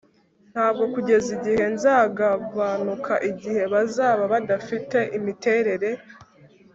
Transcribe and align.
Ntabwo 0.51 0.83
kugeza 0.93 1.29
igihe 1.37 1.63
nzagabanuka 1.73 3.13
igihe 3.29 3.61
bazaba 3.73 4.23
badafite 4.33 4.97
imiterere 5.17 5.89